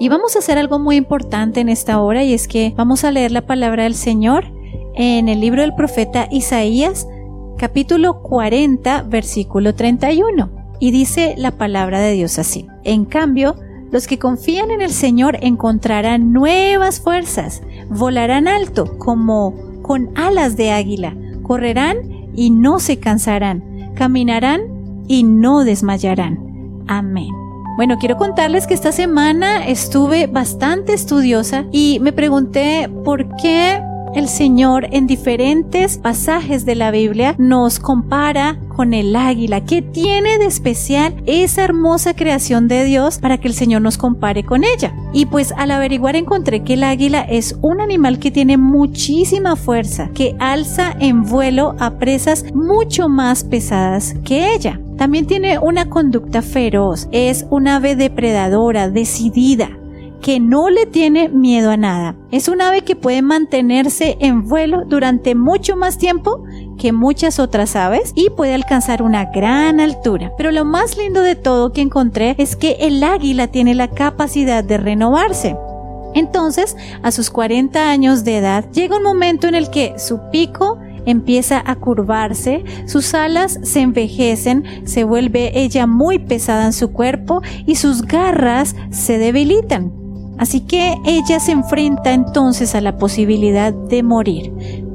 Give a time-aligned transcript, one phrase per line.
[0.00, 3.10] Y vamos a hacer algo muy importante en esta hora y es que vamos a
[3.10, 4.44] leer la palabra del Señor
[4.94, 7.08] en el libro del profeta Isaías,
[7.56, 10.50] capítulo 40, versículo 31.
[10.78, 12.68] Y dice la palabra de Dios así.
[12.84, 13.56] En cambio,
[13.90, 20.70] los que confían en el Señor encontrarán nuevas fuerzas, volarán alto como con alas de
[20.70, 24.60] águila, correrán y no se cansarán, caminarán
[25.08, 26.84] y no desmayarán.
[26.86, 27.47] Amén.
[27.78, 33.80] Bueno, quiero contarles que esta semana estuve bastante estudiosa y me pregunté por qué
[34.16, 39.64] el Señor en diferentes pasajes de la Biblia nos compara con el águila.
[39.64, 44.42] ¿Qué tiene de especial esa hermosa creación de Dios para que el Señor nos compare
[44.42, 44.92] con ella?
[45.12, 50.10] Y pues al averiguar encontré que el águila es un animal que tiene muchísima fuerza,
[50.14, 54.80] que alza en vuelo a presas mucho más pesadas que ella.
[54.98, 59.70] También tiene una conducta feroz, es un ave depredadora, decidida,
[60.20, 62.16] que no le tiene miedo a nada.
[62.32, 66.42] Es un ave que puede mantenerse en vuelo durante mucho más tiempo
[66.78, 70.32] que muchas otras aves y puede alcanzar una gran altura.
[70.36, 74.64] Pero lo más lindo de todo que encontré es que el águila tiene la capacidad
[74.64, 75.56] de renovarse.
[76.14, 80.78] Entonces, a sus 40 años de edad, llega un momento en el que su pico
[81.10, 87.42] empieza a curvarse, sus alas se envejecen, se vuelve ella muy pesada en su cuerpo
[87.66, 89.92] y sus garras se debilitan.
[90.38, 94.52] Así que ella se enfrenta entonces a la posibilidad de morir,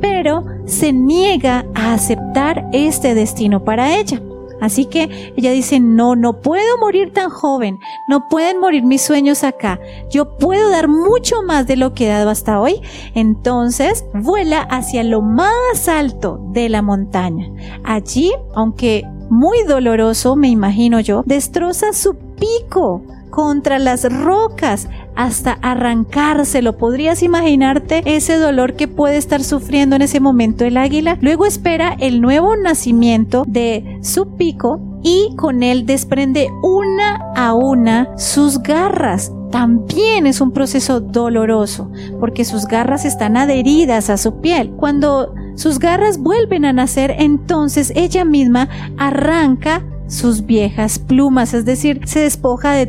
[0.00, 4.20] pero se niega a aceptar este destino para ella.
[4.60, 9.44] Así que ella dice, no, no puedo morir tan joven, no pueden morir mis sueños
[9.44, 9.78] acá,
[10.10, 12.80] yo puedo dar mucho más de lo que he dado hasta hoy.
[13.14, 17.50] Entonces vuela hacia lo más alto de la montaña.
[17.84, 26.76] Allí, aunque muy doloroso, me imagino yo, destroza su pico contra las rocas hasta arrancárselo.
[26.76, 31.18] ¿Podrías imaginarte ese dolor que puede estar sufriendo en ese momento el águila?
[31.20, 38.16] Luego espera el nuevo nacimiento de su pico y con él desprende una a una
[38.18, 39.32] sus garras.
[39.50, 44.70] También es un proceso doloroso porque sus garras están adheridas a su piel.
[44.76, 48.68] Cuando sus garras vuelven a nacer, entonces ella misma
[48.98, 52.86] arranca sus viejas plumas, es decir, se despoja de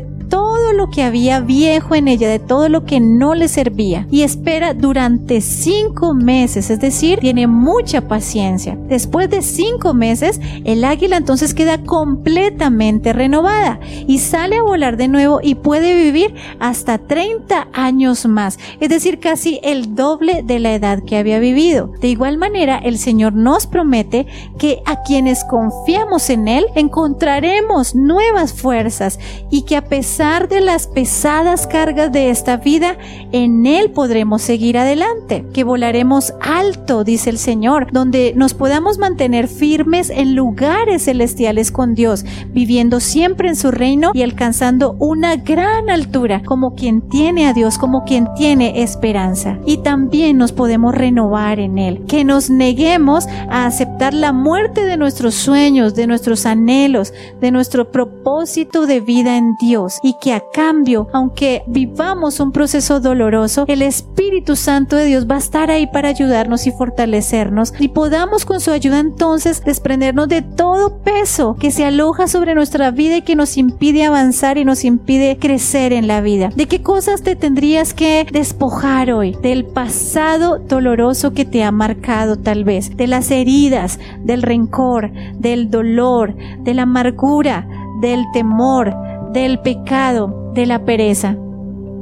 [0.72, 4.06] lo que había viejo en ella, de todo lo que no le servía.
[4.10, 8.76] Y espera durante cinco meses, es decir, tiene mucha paciencia.
[8.88, 15.08] Después de cinco meses, el águila entonces queda completamente renovada y sale a volar de
[15.08, 20.74] nuevo y puede vivir hasta 30 años más, es decir, casi el doble de la
[20.74, 21.92] edad que había vivido.
[22.00, 24.26] De igual manera, el Señor nos promete
[24.58, 29.18] que a quienes confiamos en Él encontraremos nuevas fuerzas
[29.50, 32.96] y que a pesar de las pesadas cargas de esta vida,
[33.32, 39.48] en Él podremos seguir adelante, que volaremos alto, dice el Señor, donde nos podamos mantener
[39.48, 45.90] firmes en lugares celestiales con Dios, viviendo siempre en su reino y alcanzando una gran
[45.90, 49.58] altura como quien tiene a Dios, como quien tiene esperanza.
[49.66, 54.96] Y también nos podemos renovar en Él, que nos neguemos a aceptar la muerte de
[54.96, 61.08] nuestros sueños, de nuestros anhelos, de nuestro propósito de vida en Dios y que cambio,
[61.12, 66.08] aunque vivamos un proceso doloroso, el Espíritu Santo de Dios va a estar ahí para
[66.08, 71.84] ayudarnos y fortalecernos y podamos con su ayuda entonces desprendernos de todo peso que se
[71.84, 76.20] aloja sobre nuestra vida y que nos impide avanzar y nos impide crecer en la
[76.20, 76.50] vida.
[76.54, 79.36] ¿De qué cosas te tendrías que despojar hoy?
[79.42, 85.70] Del pasado doloroso que te ha marcado tal vez, de las heridas, del rencor, del
[85.70, 87.66] dolor, de la amargura,
[88.00, 88.94] del temor,
[89.32, 91.36] del pecado, de la pereza.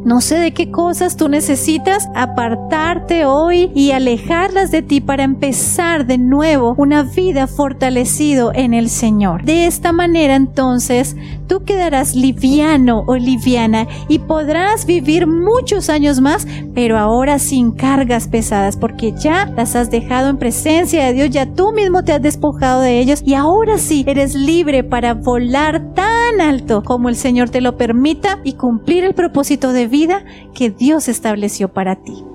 [0.06, 6.06] No sé de qué cosas tú necesitas apartarte hoy y alejarlas de ti para empezar
[6.06, 9.42] de nuevo una vida fortalecido en el Señor.
[9.42, 11.16] De esta manera entonces
[11.48, 18.28] tú quedarás liviano o liviana y podrás vivir muchos años más, pero ahora sin cargas
[18.28, 22.22] pesadas porque ya las has dejado en presencia de Dios, ya tú mismo te has
[22.22, 27.48] despojado de ellos y ahora sí eres libre para volar tan alto como el Señor
[27.48, 30.24] te lo permita y cumplir el propósito de vida
[30.54, 32.25] que Dios estableció para ti.